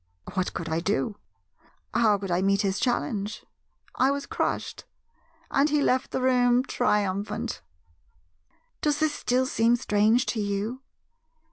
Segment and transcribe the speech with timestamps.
[0.33, 1.15] What could I do?
[1.93, 3.45] How could I meet his challenge?
[3.93, 4.85] I was crushed;
[5.51, 7.61] and he left the room triumphant.
[8.81, 10.81] "Does this still seem strange to you?